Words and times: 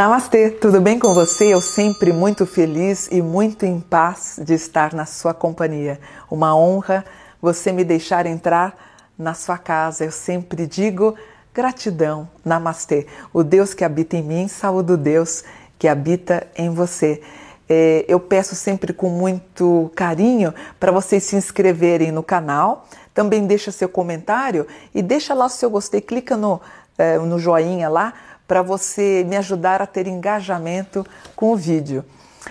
Namastê, 0.00 0.48
tudo 0.48 0.80
bem 0.80 0.98
com 0.98 1.12
você? 1.12 1.52
Eu 1.52 1.60
sempre 1.60 2.10
muito 2.10 2.46
feliz 2.46 3.06
e 3.12 3.20
muito 3.20 3.66
em 3.66 3.78
paz 3.78 4.40
de 4.42 4.54
estar 4.54 4.94
na 4.94 5.04
sua 5.04 5.34
companhia. 5.34 6.00
Uma 6.30 6.56
honra 6.56 7.04
você 7.38 7.70
me 7.70 7.84
deixar 7.84 8.24
entrar 8.24 8.74
na 9.18 9.34
sua 9.34 9.58
casa. 9.58 10.06
Eu 10.06 10.10
sempre 10.10 10.66
digo 10.66 11.14
gratidão, 11.52 12.26
Namastê. 12.42 13.06
O 13.30 13.42
Deus 13.42 13.74
que 13.74 13.84
habita 13.84 14.16
em 14.16 14.22
mim, 14.22 14.48
saúde 14.48 14.92
o 14.92 14.96
Deus 14.96 15.44
que 15.78 15.86
habita 15.86 16.46
em 16.56 16.70
você. 16.70 17.20
É, 17.68 18.06
eu 18.08 18.18
peço 18.18 18.54
sempre 18.54 18.94
com 18.94 19.10
muito 19.10 19.92
carinho 19.94 20.54
para 20.80 20.90
vocês 20.90 21.24
se 21.24 21.36
inscreverem 21.36 22.10
no 22.10 22.22
canal. 22.22 22.86
Também 23.12 23.46
deixa 23.46 23.70
seu 23.70 23.86
comentário 23.86 24.66
e 24.94 25.02
deixa 25.02 25.34
lá 25.34 25.44
o 25.44 25.50
seu 25.50 25.68
gostei, 25.68 26.00
clica 26.00 26.38
no, 26.38 26.58
é, 26.96 27.18
no 27.18 27.38
joinha 27.38 27.90
lá 27.90 28.14
para 28.50 28.62
você 28.62 29.24
me 29.28 29.36
ajudar 29.36 29.80
a 29.80 29.86
ter 29.86 30.08
engajamento 30.08 31.06
com 31.36 31.52
o 31.52 31.56
vídeo. 31.56 32.04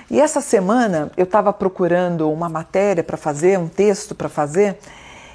E 0.09 0.21
essa 0.21 0.39
semana 0.39 1.11
eu 1.17 1.25
estava 1.25 1.51
procurando 1.51 2.31
uma 2.31 2.47
matéria 2.47 3.03
para 3.03 3.17
fazer, 3.17 3.59
um 3.59 3.67
texto 3.67 4.15
para 4.15 4.29
fazer, 4.29 4.79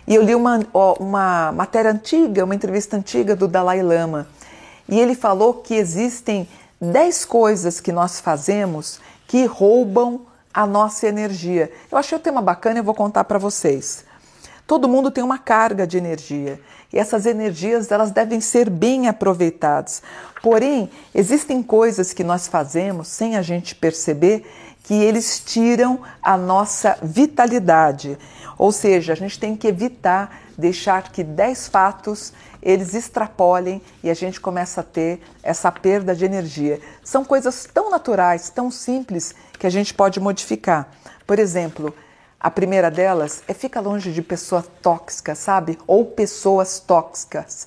e 0.08 0.14
eu 0.14 0.22
li 0.22 0.34
uma, 0.34 0.60
uma 0.98 1.52
matéria 1.52 1.90
antiga, 1.90 2.46
uma 2.46 2.54
entrevista 2.54 2.96
antiga 2.96 3.36
do 3.36 3.46
Dalai 3.46 3.82
Lama. 3.82 4.26
E 4.88 4.98
ele 4.98 5.14
falou 5.14 5.52
que 5.52 5.74
existem 5.74 6.48
10 6.80 7.26
coisas 7.26 7.78
que 7.78 7.92
nós 7.92 8.18
fazemos 8.18 9.00
que 9.28 9.44
roubam 9.44 10.22
a 10.54 10.66
nossa 10.66 11.06
energia. 11.06 11.70
Eu 11.92 11.98
achei 11.98 12.16
o 12.16 12.20
tema 12.22 12.40
bacana 12.40 12.78
e 12.78 12.82
vou 12.82 12.94
contar 12.94 13.24
para 13.24 13.38
vocês. 13.38 14.02
Todo 14.66 14.88
mundo 14.88 15.10
tem 15.10 15.22
uma 15.22 15.38
carga 15.38 15.86
de 15.86 15.98
energia 15.98 16.60
e 16.92 16.98
essas 16.98 17.26
energias 17.26 17.90
elas 17.92 18.10
devem 18.10 18.40
ser 18.40 18.70
bem 18.70 19.08
aproveitadas. 19.08 20.02
Porém, 20.42 20.90
existem 21.14 21.62
coisas 21.62 22.12
que 22.12 22.24
nós 22.24 22.48
fazemos 22.48 23.08
sem 23.08 23.36
a 23.36 23.42
gente 23.42 23.74
perceber 23.74 24.44
que 24.84 24.94
eles 24.94 25.40
tiram 25.40 26.00
a 26.22 26.36
nossa 26.36 26.96
vitalidade. 27.02 28.18
Ou 28.56 28.70
seja, 28.70 29.12
a 29.12 29.16
gente 29.16 29.38
tem 29.38 29.56
que 29.56 29.66
evitar 29.66 30.44
deixar 30.56 31.10
que 31.10 31.24
10 31.24 31.68
fatos 31.68 32.32
eles 32.62 32.94
extrapolem 32.94 33.82
e 34.02 34.08
a 34.08 34.14
gente 34.14 34.40
começa 34.40 34.80
a 34.80 34.84
ter 34.84 35.20
essa 35.42 35.70
perda 35.70 36.14
de 36.14 36.24
energia. 36.24 36.80
São 37.02 37.24
coisas 37.24 37.68
tão 37.72 37.90
naturais, 37.90 38.48
tão 38.48 38.70
simples 38.70 39.34
que 39.58 39.66
a 39.66 39.70
gente 39.70 39.92
pode 39.92 40.20
modificar. 40.20 40.88
Por 41.26 41.38
exemplo, 41.38 41.94
a 42.44 42.50
primeira 42.50 42.90
delas 42.90 43.42
é 43.48 43.54
fica 43.54 43.80
longe 43.80 44.12
de 44.12 44.20
pessoas 44.20 44.66
tóxicas, 44.82 45.38
sabe? 45.38 45.78
Ou 45.86 46.04
pessoas 46.04 46.78
tóxicas. 46.78 47.66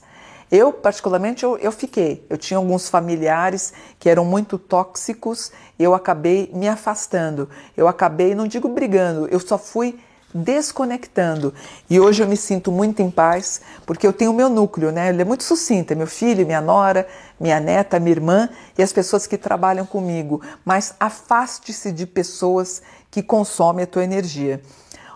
Eu, 0.51 0.71
particularmente, 0.71 1.43
eu, 1.43 1.57
eu 1.57 1.71
fiquei. 1.71 2.23
Eu 2.29 2.37
tinha 2.37 2.59
alguns 2.59 2.87
familiares 2.87 3.73
que 3.97 4.07
eram 4.07 4.23
muito 4.23 4.59
tóxicos 4.59 5.51
e 5.79 5.83
eu 5.83 5.95
acabei 5.95 6.51
me 6.53 6.67
afastando. 6.67 7.49
Eu 7.75 7.87
acabei, 7.87 8.35
não 8.35 8.47
digo 8.47 8.69
brigando, 8.69 9.27
eu 9.29 9.39
só 9.39 9.57
fui 9.57 9.97
desconectando. 10.33 11.53
E 11.89 11.99
hoje 11.99 12.21
eu 12.21 12.27
me 12.27 12.37
sinto 12.37 12.71
muito 12.71 13.01
em 13.01 13.09
paz, 13.09 13.61
porque 13.85 14.05
eu 14.05 14.13
tenho 14.13 14.31
o 14.31 14.33
meu 14.33 14.49
núcleo, 14.49 14.91
né? 14.91 15.09
Ele 15.09 15.21
é 15.21 15.25
muito 15.25 15.43
sucinto, 15.43 15.93
é 15.93 15.95
meu 15.95 16.07
filho, 16.07 16.45
minha 16.45 16.61
nora, 16.61 17.07
minha 17.39 17.59
neta, 17.59 17.99
minha 17.99 18.11
irmã 18.11 18.49
e 18.77 18.83
as 18.83 18.91
pessoas 18.91 19.25
que 19.25 19.37
trabalham 19.37 19.85
comigo. 19.85 20.41
Mas 20.65 20.93
afaste-se 20.99 21.91
de 21.91 22.05
pessoas 22.05 22.81
que 23.09 23.23
consomem 23.23 23.83
a 23.83 23.87
tua 23.87 24.03
energia. 24.03 24.61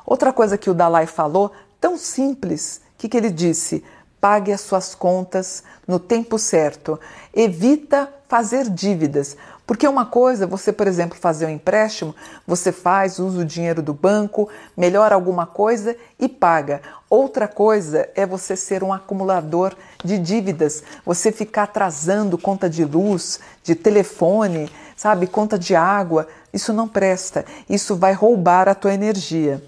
Outra 0.06 0.34
coisa 0.34 0.58
que 0.58 0.70
o 0.70 0.74
Dalai 0.74 1.06
falou, 1.06 1.52
tão 1.80 1.98
simples, 1.98 2.82
o 2.96 2.98
que, 2.98 3.10
que 3.10 3.18
ele 3.18 3.30
disse? 3.30 3.84
Pague 4.22 4.54
as 4.54 4.62
suas 4.62 4.96
contas 4.96 5.64
no 5.86 6.00
tempo 6.00 6.38
certo. 6.40 6.98
Evita 7.34 8.08
fazer 8.30 8.70
dívidas. 8.70 9.36
Porque 9.72 9.88
uma 9.88 10.06
coisa, 10.06 10.46
você, 10.46 10.72
por 10.72 10.86
exemplo, 10.86 11.18
fazer 11.18 11.46
um 11.46 11.50
empréstimo, 11.50 12.16
você 12.46 12.72
faz, 12.72 13.20
usa 13.20 13.42
o 13.42 13.46
dinheiro 13.46 13.82
do 13.82 13.94
banco, 13.94 14.50
melhora 14.76 15.16
alguma 15.16 15.46
coisa 15.46 15.96
e 16.20 16.28
paga. 16.28 16.82
Outra 17.10 17.48
coisa 17.48 18.10
é 18.16 18.26
você 18.26 18.56
ser 18.56 18.84
um 18.84 18.92
acumulador 18.92 19.74
de 20.04 20.18
dívidas, 20.18 20.84
você 21.06 21.32
ficar 21.32 21.64
atrasando 21.64 22.38
conta 22.38 22.70
de 22.70 22.86
luz, 22.86 23.40
de 23.64 23.74
telefone, 23.74 24.70
sabe, 24.96 25.26
conta 25.26 25.58
de 25.58 25.76
água. 25.76 26.28
Isso 26.54 26.74
não 26.74 26.88
presta, 26.88 27.46
isso 27.70 27.96
vai 27.96 28.14
roubar 28.14 28.68
a 28.68 28.76
tua 28.76 28.94
energia. 28.94 29.64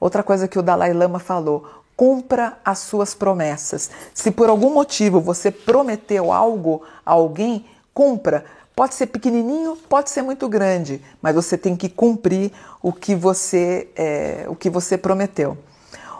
Outra 0.00 0.22
coisa 0.22 0.48
que 0.48 0.58
o 0.58 0.62
Dalai 0.62 0.92
Lama 0.92 1.18
falou: 1.18 1.77
cumpra 1.98 2.58
as 2.64 2.78
suas 2.78 3.12
promessas. 3.12 3.90
Se 4.14 4.30
por 4.30 4.48
algum 4.48 4.72
motivo 4.72 5.20
você 5.20 5.50
prometeu 5.50 6.32
algo 6.32 6.82
a 7.04 7.12
alguém, 7.12 7.66
cumpra 7.92 8.44
Pode 8.78 8.94
ser 8.94 9.08
pequenininho, 9.08 9.76
pode 9.88 10.08
ser 10.08 10.22
muito 10.22 10.48
grande, 10.48 11.02
mas 11.20 11.34
você 11.34 11.58
tem 11.58 11.74
que 11.74 11.88
cumprir 11.88 12.52
o 12.80 12.92
que 12.92 13.12
você, 13.12 13.88
é, 13.96 14.44
o 14.46 14.54
que 14.54 14.70
você 14.70 14.96
prometeu. 14.96 15.58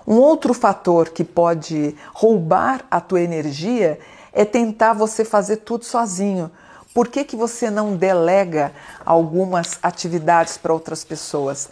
Um 0.04 0.16
outro 0.16 0.52
fator 0.52 1.10
que 1.10 1.22
pode 1.22 1.94
roubar 2.12 2.84
a 2.90 3.00
tua 3.00 3.20
energia 3.20 4.00
é 4.32 4.44
tentar 4.44 4.92
você 4.92 5.24
fazer 5.24 5.58
tudo 5.58 5.84
sozinho. 5.84 6.50
Por 6.92 7.06
que, 7.06 7.22
que 7.22 7.36
você 7.36 7.70
não 7.70 7.94
delega 7.94 8.72
algumas 9.06 9.78
atividades 9.80 10.58
para 10.58 10.72
outras 10.72 11.04
pessoas? 11.04 11.68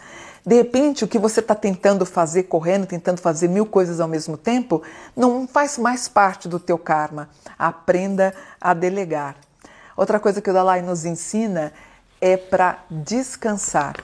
De 0.47 0.55
repente, 0.55 1.03
o 1.03 1.09
que 1.09 1.19
você 1.19 1.41
está 1.41 1.53
tentando 1.53 2.05
fazer, 2.05 2.43
correndo, 2.43 2.87
tentando 2.87 3.19
fazer 3.19 3.49
mil 3.49 3.65
coisas 3.65 3.99
ao 3.99 4.07
mesmo 4.07 4.37
tempo, 4.37 4.81
não 5.13 5.45
faz 5.45 5.77
mais 5.77 6.07
parte 6.07 6.47
do 6.47 6.57
teu 6.57 6.77
karma. 6.77 7.27
Aprenda 7.59 8.33
a 8.61 8.73
delegar. 8.73 9.35
Outra 9.97 10.21
coisa 10.21 10.41
que 10.41 10.49
o 10.49 10.53
Dalai 10.53 10.81
nos 10.81 11.03
ensina 11.03 11.73
é 12.21 12.37
para 12.37 12.79
descansar. 12.89 13.97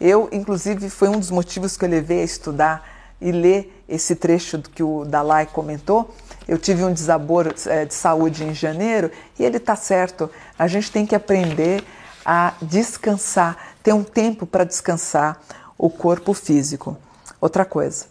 Eu, 0.00 0.28
inclusive, 0.30 0.88
foi 0.88 1.08
um 1.08 1.18
dos 1.18 1.32
motivos 1.32 1.76
que 1.76 1.84
eu 1.84 1.88
levei 1.88 2.20
a 2.20 2.24
estudar 2.24 2.88
e 3.20 3.32
ler 3.32 3.82
esse 3.88 4.14
trecho 4.14 4.62
que 4.62 4.84
o 4.84 5.04
Dalai 5.04 5.46
comentou. 5.46 6.14
Eu 6.46 6.58
tive 6.58 6.84
um 6.84 6.92
desaboro 6.92 7.52
é, 7.66 7.84
de 7.84 7.94
saúde 7.94 8.44
em 8.44 8.54
janeiro 8.54 9.10
e 9.36 9.44
ele 9.44 9.56
está 9.56 9.74
certo. 9.74 10.30
A 10.56 10.68
gente 10.68 10.92
tem 10.92 11.04
que 11.04 11.16
aprender 11.16 11.82
a 12.24 12.52
descansar, 12.62 13.74
ter 13.82 13.92
um 13.92 14.04
tempo 14.04 14.46
para 14.46 14.62
descansar 14.62 15.40
o 15.78 15.88
corpo 15.88 16.34
físico. 16.34 16.96
Outra 17.40 17.64
coisa, 17.64 18.06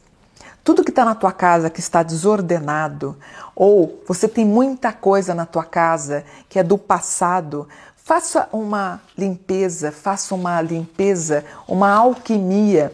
tudo 0.63 0.83
que 0.83 0.89
está 0.89 1.05
na 1.05 1.16
tua 1.16 1.31
casa 1.31 1.69
que 1.69 1.79
está 1.79 2.01
desordenado, 2.01 3.17
ou 3.55 4.01
você 4.07 4.28
tem 4.28 4.45
muita 4.45 4.94
coisa 4.94 5.35
na 5.35 5.45
tua 5.45 5.63
casa 5.63 6.23
que 6.47 6.57
é 6.57 6.63
do 6.63 6.77
passado, 6.77 7.67
faça 7.95 8.47
uma 8.53 9.01
limpeza, 9.17 9.91
faça 9.91 10.33
uma 10.33 10.61
limpeza, 10.61 11.44
uma 11.67 11.91
alquimia, 11.91 12.94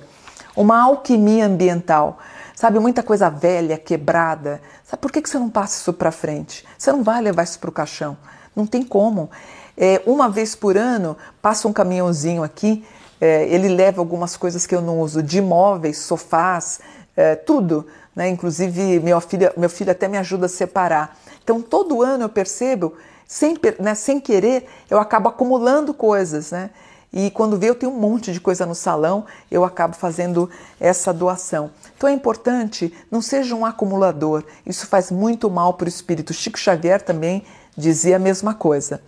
uma 0.56 0.82
alquimia 0.82 1.46
ambiental. 1.46 2.18
Sabe, 2.56 2.80
muita 2.80 3.04
coisa 3.04 3.30
velha, 3.30 3.78
quebrada. 3.78 4.62
Sabe 4.84 5.02
por 5.02 5.12
que, 5.12 5.22
que 5.22 5.30
você 5.30 5.38
não 5.38 5.50
passa 5.50 5.78
isso 5.78 5.94
para 5.94 6.12
frente? 6.12 6.66
Você 6.78 6.92
não 6.92 7.04
vai 7.04 7.22
levar 7.22 7.44
isso 7.44 7.60
para 7.60 7.70
o 7.70 7.74
caixão. 7.74 8.16
Não 8.56 8.66
tem 8.66 8.84
como. 8.84 9.30
É, 9.76 10.02
uma 10.06 10.30
vez 10.30 10.56
por 10.56 10.78
ano, 10.78 11.18
passa 11.42 11.68
um 11.68 11.74
caminhãozinho 11.74 12.44
aqui, 12.44 12.86
é, 13.24 13.48
ele 13.48 13.70
leva 13.70 14.02
algumas 14.02 14.36
coisas 14.36 14.68
que 14.68 14.76
eu 14.76 14.82
não 14.82 15.00
uso, 15.00 15.24
de 15.24 15.42
móveis, 15.42 16.00
sofás, 16.00 16.82
é, 17.16 17.36
tudo, 17.36 17.88
né? 18.14 18.28
Inclusive 18.28 19.00
meu 19.00 19.22
filho, 19.22 19.50
meu 19.56 19.70
filho 19.70 19.92
até 19.92 20.10
me 20.10 20.18
ajuda 20.18 20.48
a 20.48 20.50
separar. 20.50 21.18
Então 21.42 21.62
todo 21.62 22.02
ano 22.02 22.26
eu 22.26 22.30
percebo, 22.30 22.96
sem, 23.26 23.58
né, 23.80 23.96
sem 23.96 24.20
querer, 24.20 24.68
eu 24.90 25.00
acabo 25.00 25.30
acumulando 25.30 25.94
coisas, 25.94 26.52
né? 26.52 26.72
E 27.14 27.32
quando 27.32 27.58
vê 27.58 27.70
eu 27.70 27.76
tenho 27.76 27.94
um 27.94 27.98
monte 27.98 28.34
de 28.34 28.42
coisa 28.42 28.66
no 28.66 28.76
salão, 28.76 29.26
eu 29.50 29.64
acabo 29.64 29.96
fazendo 29.96 30.50
essa 30.78 31.14
doação. 31.14 31.72
Então 31.96 32.10
é 32.10 32.12
importante, 32.12 32.94
não 33.10 33.22
seja 33.22 33.56
um 33.56 33.66
acumulador. 33.66 34.44
Isso 34.66 34.86
faz 34.86 35.10
muito 35.10 35.50
mal 35.50 35.76
para 35.76 35.86
o 35.86 35.88
espírito. 35.88 36.34
Chico 36.34 36.60
Xavier 36.60 37.02
também 37.02 37.46
dizia 37.78 38.18
a 38.18 38.20
mesma 38.20 38.54
coisa. 38.54 39.02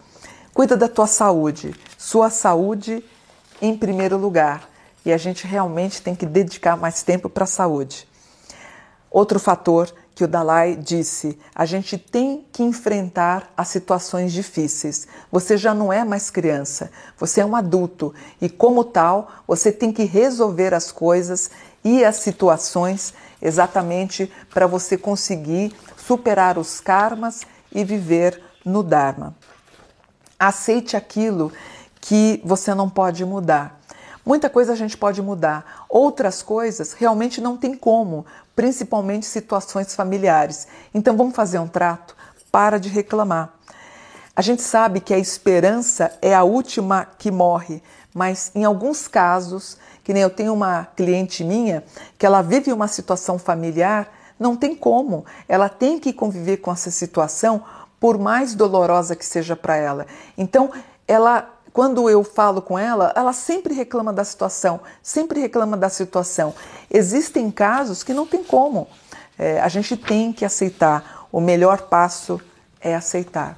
Cuida 0.53 0.77
da 0.77 0.87
tua 0.87 1.05
saúde. 1.05 1.75
Sua 1.97 2.29
saúde 2.29 3.03
em 3.61 3.77
primeiro 3.77 4.17
lugar 4.17 4.69
e 5.05 5.13
a 5.13 5.17
gente 5.17 5.45
realmente 5.45 6.01
tem 6.01 6.15
que 6.15 6.25
dedicar 6.25 6.75
mais 6.75 7.03
tempo 7.03 7.29
para 7.29 7.43
a 7.43 7.47
saúde. 7.47 8.07
Outro 9.09 9.39
fator 9.39 9.93
que 10.15 10.23
o 10.23 10.27
Dalai 10.27 10.75
disse: 10.75 11.37
a 11.53 11.65
gente 11.65 11.97
tem 11.97 12.45
que 12.51 12.63
enfrentar 12.63 13.51
as 13.55 13.67
situações 13.67 14.33
difíceis. 14.33 15.07
Você 15.31 15.57
já 15.57 15.73
não 15.73 15.93
é 15.93 16.03
mais 16.03 16.31
criança, 16.31 16.89
você 17.17 17.41
é 17.41 17.45
um 17.45 17.55
adulto 17.55 18.13
e, 18.41 18.49
como 18.49 18.83
tal, 18.83 19.29
você 19.47 19.71
tem 19.71 19.91
que 19.91 20.05
resolver 20.05 20.73
as 20.73 20.91
coisas 20.91 21.51
e 21.83 22.03
as 22.03 22.15
situações 22.17 23.13
exatamente 23.41 24.31
para 24.53 24.65
você 24.65 24.97
conseguir 24.97 25.75
superar 25.97 26.57
os 26.57 26.79
karmas 26.79 27.41
e 27.71 27.83
viver 27.83 28.41
no 28.63 28.81
Dharma. 28.81 29.35
Aceite 30.39 30.97
aquilo 30.97 31.51
que 32.05 32.39
você 32.45 32.75
não 32.75 32.87
pode 32.87 33.25
mudar. 33.25 33.81
Muita 34.23 34.47
coisa 34.47 34.73
a 34.73 34.75
gente 34.75 34.95
pode 34.95 35.23
mudar, 35.23 35.85
outras 35.89 36.43
coisas 36.43 36.93
realmente 36.93 37.41
não 37.41 37.57
tem 37.57 37.75
como, 37.75 38.27
principalmente 38.55 39.25
situações 39.25 39.95
familiares. 39.95 40.67
Então 40.93 41.17
vamos 41.17 41.35
fazer 41.35 41.57
um 41.57 41.67
trato? 41.67 42.15
Para 42.51 42.79
de 42.79 42.89
reclamar. 42.89 43.53
A 44.35 44.41
gente 44.43 44.61
sabe 44.61 44.99
que 44.99 45.15
a 45.15 45.17
esperança 45.17 46.15
é 46.21 46.35
a 46.35 46.43
última 46.43 47.07
que 47.17 47.31
morre, 47.31 47.81
mas 48.13 48.51
em 48.53 48.63
alguns 48.63 49.07
casos, 49.07 49.75
que 50.03 50.13
nem 50.13 50.21
eu 50.21 50.29
tenho 50.29 50.53
uma 50.53 50.85
cliente 50.95 51.43
minha 51.43 51.83
que 52.19 52.25
ela 52.25 52.43
vive 52.43 52.71
uma 52.71 52.87
situação 52.87 53.39
familiar, 53.39 54.11
não 54.39 54.55
tem 54.55 54.75
como, 54.75 55.25
ela 55.47 55.69
tem 55.69 55.97
que 55.97 56.13
conviver 56.13 56.57
com 56.57 56.71
essa 56.71 56.91
situação 56.91 57.63
por 57.99 58.19
mais 58.19 58.53
dolorosa 58.53 59.15
que 59.15 59.25
seja 59.25 59.55
para 59.55 59.75
ela. 59.75 60.05
Então, 60.37 60.71
ela 61.07 61.54
quando 61.75 62.09
eu 62.09 62.23
falo 62.23 62.61
com 62.61 62.79
ela, 62.79 63.11
ela 63.17 63.33
sempre 63.33 63.73
reclama 63.73 64.13
da 64.13 64.23
situação, 64.23 64.79
sempre 65.03 65.41
reclama 65.41 65.75
da 65.75 65.89
situação. 65.89 66.53
Existem 66.89 67.51
casos 67.51 68.01
que 68.01 68.13
não 68.13 68.25
tem 68.25 68.41
como. 68.41 68.87
É, 69.37 69.59
a 69.59 69.67
gente 69.67 69.97
tem 69.97 70.31
que 70.31 70.45
aceitar. 70.45 71.27
O 71.33 71.41
melhor 71.41 71.81
passo 71.81 72.39
é 72.79 72.95
aceitar. 72.95 73.57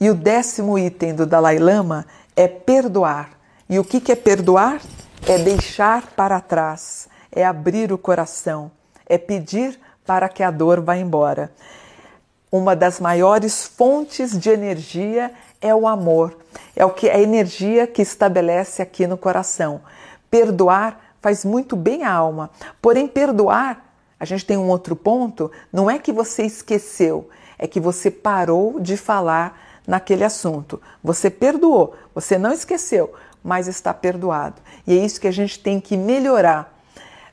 E 0.00 0.08
o 0.08 0.14
décimo 0.14 0.78
item 0.78 1.14
do 1.14 1.26
Dalai 1.26 1.58
Lama 1.58 2.06
é 2.34 2.48
perdoar. 2.48 3.32
E 3.68 3.78
o 3.78 3.84
que, 3.84 4.00
que 4.00 4.12
é 4.12 4.16
perdoar? 4.16 4.80
É 5.26 5.36
deixar 5.36 6.06
para 6.16 6.40
trás, 6.40 7.06
é 7.30 7.44
abrir 7.44 7.92
o 7.92 7.98
coração, 7.98 8.70
é 9.04 9.18
pedir 9.18 9.78
para 10.06 10.30
que 10.30 10.42
a 10.42 10.50
dor 10.50 10.80
vá 10.80 10.96
embora. 10.96 11.52
Uma 12.50 12.76
das 12.76 13.00
maiores 13.00 13.64
fontes 13.64 14.38
de 14.38 14.50
energia 14.50 15.32
é 15.60 15.74
o 15.74 15.88
amor, 15.88 16.36
é 16.76 16.84
o 16.84 16.90
que 16.90 17.10
a 17.10 17.18
energia 17.18 17.86
que 17.86 18.02
estabelece 18.02 18.80
aqui 18.80 19.06
no 19.06 19.16
coração. 19.16 19.80
Perdoar 20.30 21.00
faz 21.20 21.44
muito 21.44 21.74
bem 21.74 22.04
à 22.04 22.12
alma. 22.12 22.50
Porém, 22.80 23.08
perdoar, 23.08 23.84
a 24.18 24.24
gente 24.24 24.46
tem 24.46 24.56
um 24.56 24.68
outro 24.68 24.94
ponto, 24.94 25.50
não 25.72 25.90
é 25.90 25.98
que 25.98 26.12
você 26.12 26.44
esqueceu, 26.44 27.28
é 27.58 27.66
que 27.66 27.80
você 27.80 28.10
parou 28.10 28.78
de 28.78 28.96
falar 28.96 29.60
naquele 29.86 30.22
assunto. 30.22 30.80
Você 31.02 31.28
perdoou, 31.28 31.94
você 32.14 32.38
não 32.38 32.52
esqueceu, 32.52 33.12
mas 33.42 33.66
está 33.66 33.92
perdoado. 33.92 34.62
E 34.86 34.96
é 34.96 35.04
isso 35.04 35.20
que 35.20 35.28
a 35.28 35.32
gente 35.32 35.58
tem 35.58 35.80
que 35.80 35.96
melhorar. 35.96 36.75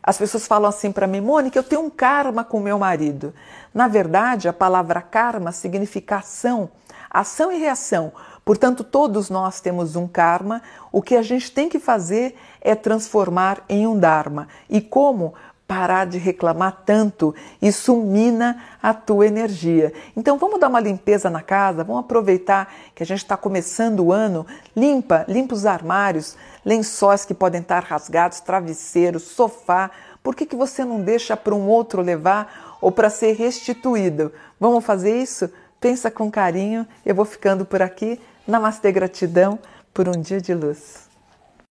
As 0.03 0.17
pessoas 0.17 0.45
falam 0.45 0.67
assim 0.67 0.91
para 0.91 1.07
mim, 1.07 1.21
Mônica, 1.21 1.57
eu 1.57 1.63
tenho 1.63 1.81
um 1.81 1.89
karma 1.89 2.43
com 2.43 2.59
meu 2.59 2.77
marido. 2.77 3.33
Na 3.73 3.87
verdade, 3.87 4.49
a 4.49 4.53
palavra 4.53 5.01
karma 5.01 5.53
significa 5.53 6.17
ação, 6.17 6.69
ação 7.09 7.49
e 7.49 7.57
reação. 7.57 8.11
Portanto, 8.43 8.83
todos 8.83 9.29
nós 9.29 9.61
temos 9.61 9.95
um 9.95 10.05
karma. 10.05 10.61
O 10.91 11.01
que 11.01 11.15
a 11.15 11.21
gente 11.21 11.49
tem 11.49 11.69
que 11.69 11.79
fazer 11.79 12.35
é 12.59 12.75
transformar 12.75 13.63
em 13.69 13.87
um 13.87 13.97
dharma. 13.97 14.49
E 14.69 14.81
como? 14.81 15.33
Parar 15.67 16.05
de 16.05 16.17
reclamar 16.17 16.83
tanto. 16.85 17.33
Isso 17.61 17.95
mina 17.95 18.61
a 18.81 18.93
tua 18.93 19.25
energia. 19.25 19.93
Então, 20.15 20.37
vamos 20.37 20.59
dar 20.59 20.67
uma 20.67 20.79
limpeza 20.79 21.29
na 21.29 21.41
casa, 21.41 21.83
vamos 21.83 22.01
aproveitar 22.01 22.71
que 22.93 23.01
a 23.01 23.05
gente 23.05 23.19
está 23.19 23.37
começando 23.37 24.01
o 24.01 24.11
ano. 24.11 24.45
Limpa, 24.75 25.25
limpa 25.27 25.55
os 25.55 25.65
armários, 25.65 26.37
lençóis 26.65 27.25
que 27.25 27.33
podem 27.33 27.61
estar 27.61 27.83
rasgados, 27.83 28.39
travesseiros, 28.41 29.23
sofá. 29.23 29.89
Por 30.21 30.35
que, 30.35 30.45
que 30.45 30.55
você 30.55 30.83
não 30.83 31.01
deixa 31.01 31.35
para 31.35 31.55
um 31.55 31.67
outro 31.67 32.01
levar 32.01 32.77
ou 32.81 32.91
para 32.91 33.09
ser 33.09 33.33
restituído? 33.33 34.31
Vamos 34.59 34.83
fazer 34.85 35.17
isso? 35.21 35.49
Pensa 35.79 36.09
com 36.09 36.31
carinho. 36.31 36.87
Eu 37.05 37.15
vou 37.15 37.25
ficando 37.25 37.65
por 37.65 37.81
aqui. 37.81 38.19
Namastê, 38.47 38.91
gratidão 38.91 39.59
por 39.93 40.07
um 40.07 40.19
dia 40.19 40.41
de 40.41 40.53
luz. 40.53 41.12